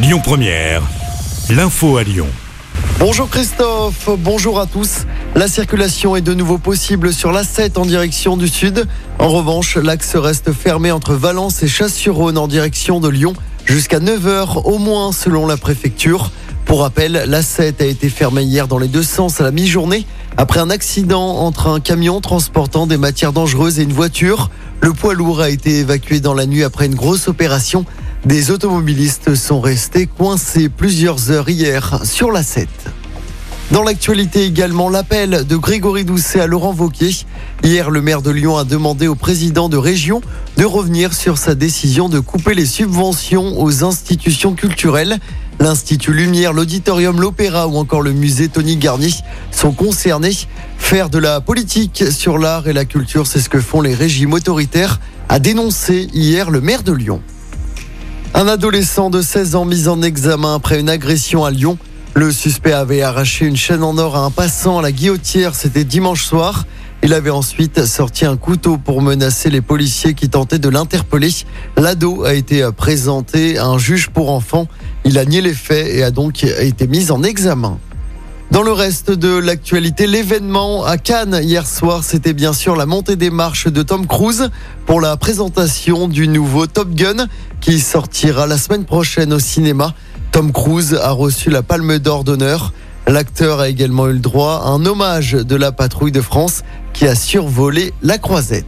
Lyon 0.00 0.20
Première, 0.22 0.82
l'info 1.50 1.96
à 1.96 2.04
Lyon. 2.04 2.28
Bonjour 3.00 3.28
Christophe, 3.28 4.08
bonjour 4.16 4.60
à 4.60 4.66
tous. 4.66 5.06
La 5.34 5.48
circulation 5.48 6.14
est 6.14 6.20
de 6.20 6.34
nouveau 6.34 6.56
possible 6.56 7.12
sur 7.12 7.32
l'A7 7.32 7.76
en 7.76 7.84
direction 7.84 8.36
du 8.36 8.46
sud. 8.46 8.86
En 9.18 9.26
revanche, 9.26 9.76
l'axe 9.76 10.14
reste 10.14 10.52
fermé 10.52 10.92
entre 10.92 11.14
Valence 11.14 11.64
et 11.64 11.66
Chasse-sur-Rhône 11.66 12.38
en 12.38 12.46
direction 12.46 13.00
de 13.00 13.08
Lyon 13.08 13.32
jusqu'à 13.64 13.98
9h 13.98 14.62
au 14.66 14.78
moins 14.78 15.10
selon 15.10 15.48
la 15.48 15.56
préfecture. 15.56 16.30
Pour 16.64 16.82
rappel, 16.82 17.24
l'A7 17.26 17.82
a 17.82 17.86
été 17.86 18.08
fermée 18.08 18.44
hier 18.44 18.68
dans 18.68 18.78
les 18.78 18.88
deux 18.88 19.02
sens 19.02 19.40
à 19.40 19.42
la 19.42 19.50
mi-journée 19.50 20.06
après 20.36 20.60
un 20.60 20.70
accident 20.70 21.38
entre 21.38 21.66
un 21.66 21.80
camion 21.80 22.20
transportant 22.20 22.86
des 22.86 22.98
matières 22.98 23.32
dangereuses 23.32 23.80
et 23.80 23.82
une 23.82 23.92
voiture. 23.92 24.48
Le 24.80 24.92
poids 24.92 25.14
lourd 25.14 25.40
a 25.40 25.50
été 25.50 25.80
évacué 25.80 26.20
dans 26.20 26.34
la 26.34 26.46
nuit 26.46 26.62
après 26.62 26.86
une 26.86 26.94
grosse 26.94 27.26
opération. 27.26 27.84
Des 28.24 28.50
automobilistes 28.50 29.36
sont 29.36 29.60
restés 29.60 30.06
coincés 30.06 30.68
plusieurs 30.68 31.30
heures 31.30 31.48
hier 31.48 32.00
sur 32.04 32.32
la 32.32 32.42
7. 32.42 32.68
Dans 33.70 33.84
l'actualité 33.84 34.44
également, 34.44 34.90
l'appel 34.90 35.46
de 35.46 35.56
Grégory 35.56 36.04
Doucet 36.04 36.40
à 36.40 36.46
Laurent 36.46 36.72
Vauquier. 36.72 37.14
Hier, 37.62 37.90
le 37.90 38.02
maire 38.02 38.20
de 38.20 38.30
Lyon 38.30 38.56
a 38.56 38.64
demandé 38.64 39.06
au 39.06 39.14
président 39.14 39.68
de 39.68 39.76
région 39.76 40.20
de 40.56 40.64
revenir 40.64 41.14
sur 41.14 41.38
sa 41.38 41.54
décision 41.54 42.08
de 42.08 42.18
couper 42.18 42.54
les 42.54 42.66
subventions 42.66 43.60
aux 43.60 43.84
institutions 43.84 44.54
culturelles. 44.54 45.18
L'Institut 45.60 46.12
Lumière, 46.12 46.52
l'Auditorium, 46.52 47.20
l'Opéra 47.20 47.68
ou 47.68 47.76
encore 47.76 48.02
le 48.02 48.12
musée 48.12 48.48
Tony 48.48 48.76
Garnier 48.76 49.14
sont 49.52 49.72
concernés. 49.72 50.36
Faire 50.76 51.08
de 51.08 51.18
la 51.18 51.40
politique 51.40 52.04
sur 52.10 52.38
l'art 52.38 52.66
et 52.66 52.72
la 52.72 52.84
culture, 52.84 53.28
c'est 53.28 53.40
ce 53.40 53.48
que 53.48 53.60
font 53.60 53.80
les 53.80 53.94
régimes 53.94 54.32
autoritaires, 54.32 54.98
a 55.28 55.38
dénoncé 55.38 56.08
hier 56.12 56.50
le 56.50 56.60
maire 56.60 56.82
de 56.82 56.92
Lyon. 56.92 57.22
Un 58.34 58.46
adolescent 58.46 59.10
de 59.10 59.22
16 59.22 59.56
ans 59.56 59.64
mis 59.64 59.88
en 59.88 60.02
examen 60.02 60.54
après 60.54 60.78
une 60.78 60.88
agression 60.88 61.44
à 61.44 61.50
Lyon. 61.50 61.78
Le 62.14 62.30
suspect 62.30 62.72
avait 62.72 63.02
arraché 63.02 63.46
une 63.46 63.56
chaîne 63.56 63.82
en 63.82 63.96
or 63.98 64.16
à 64.16 64.20
un 64.20 64.30
passant 64.30 64.78
à 64.78 64.82
la 64.82 64.92
guillotière, 64.92 65.54
c'était 65.54 65.84
dimanche 65.84 66.24
soir. 66.24 66.66
Il 67.02 67.14
avait 67.14 67.30
ensuite 67.30 67.84
sorti 67.84 68.26
un 68.26 68.36
couteau 68.36 68.76
pour 68.76 69.02
menacer 69.02 69.50
les 69.50 69.60
policiers 69.60 70.14
qui 70.14 70.28
tentaient 70.28 70.58
de 70.58 70.68
l'interpeller. 70.68 71.30
L'ado 71.76 72.24
a 72.24 72.34
été 72.34 72.68
présenté 72.76 73.56
à 73.56 73.66
un 73.66 73.78
juge 73.78 74.10
pour 74.10 74.30
enfants. 74.30 74.66
Il 75.04 75.18
a 75.18 75.24
nié 75.24 75.40
les 75.40 75.54
faits 75.54 75.86
et 75.86 76.02
a 76.02 76.10
donc 76.10 76.44
été 76.44 76.86
mis 76.86 77.10
en 77.10 77.22
examen. 77.22 77.78
Dans 78.50 78.62
le 78.62 78.72
reste 78.72 79.10
de 79.10 79.36
l'actualité, 79.36 80.06
l'événement 80.06 80.82
à 80.82 80.96
Cannes 80.96 81.38
hier 81.42 81.66
soir, 81.66 82.02
c'était 82.02 82.32
bien 82.32 82.54
sûr 82.54 82.76
la 82.76 82.86
montée 82.86 83.14
des 83.14 83.28
marches 83.28 83.68
de 83.68 83.82
Tom 83.82 84.06
Cruise 84.06 84.48
pour 84.86 85.02
la 85.02 85.18
présentation 85.18 86.08
du 86.08 86.28
nouveau 86.28 86.66
Top 86.66 86.88
Gun 86.94 87.26
qui 87.60 87.78
sortira 87.78 88.46
la 88.46 88.56
semaine 88.56 88.86
prochaine 88.86 89.34
au 89.34 89.38
cinéma. 89.38 89.92
Tom 90.32 90.50
Cruise 90.50 90.94
a 90.94 91.10
reçu 91.10 91.50
la 91.50 91.62
Palme 91.62 91.98
d'Or 91.98 92.24
d'honneur. 92.24 92.72
L'acteur 93.06 93.60
a 93.60 93.68
également 93.68 94.08
eu 94.08 94.14
le 94.14 94.18
droit 94.18 94.62
à 94.64 94.68
un 94.68 94.86
hommage 94.86 95.32
de 95.32 95.56
la 95.56 95.70
patrouille 95.70 96.12
de 96.12 96.22
France 96.22 96.62
qui 96.94 97.06
a 97.06 97.14
survolé 97.14 97.92
la 98.02 98.16
croisette. 98.16 98.64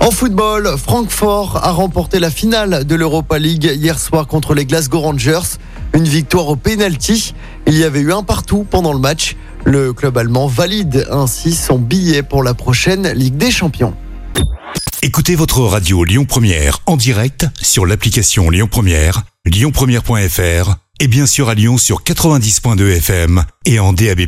En 0.00 0.10
football, 0.10 0.76
Francfort 0.78 1.60
a 1.62 1.72
remporté 1.72 2.18
la 2.18 2.30
finale 2.30 2.86
de 2.86 2.94
l'Europa 2.94 3.38
League 3.38 3.70
hier 3.76 3.98
soir 3.98 4.26
contre 4.26 4.54
les 4.54 4.64
Glasgow 4.64 5.00
Rangers. 5.00 5.58
Une 5.94 6.04
victoire 6.04 6.48
au 6.48 6.56
penalty. 6.56 7.34
Il 7.66 7.76
y 7.76 7.84
avait 7.84 8.00
eu 8.00 8.12
un 8.12 8.22
partout 8.22 8.66
pendant 8.68 8.92
le 8.92 8.98
match. 8.98 9.36
Le 9.64 9.92
club 9.92 10.18
allemand 10.18 10.46
valide 10.46 11.06
ainsi 11.10 11.54
son 11.54 11.78
billet 11.78 12.22
pour 12.22 12.42
la 12.42 12.54
prochaine 12.54 13.12
Ligue 13.12 13.36
des 13.36 13.50
Champions. 13.50 13.94
Écoutez 15.02 15.34
votre 15.34 15.60
radio 15.60 16.04
Lyon 16.04 16.24
Première 16.24 16.78
en 16.86 16.96
direct 16.96 17.46
sur 17.60 17.86
l'application 17.86 18.50
Lyon 18.50 18.68
Première, 18.70 19.22
lyonpremière.fr 19.44 20.76
et 21.00 21.08
bien 21.08 21.26
sûr 21.26 21.48
à 21.48 21.54
Lyon 21.54 21.76
sur 21.76 22.02
90.2 22.02 22.96
FM 22.98 23.44
et 23.64 23.80
en 23.80 23.92
DAB+. 23.92 24.20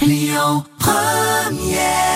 Lyon 0.00 0.64
Première 0.78 2.11